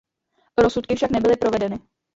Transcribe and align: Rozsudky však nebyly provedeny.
Rozsudky 0.57 0.95
však 0.95 1.09
nebyly 1.11 1.37
provedeny. 1.37 1.79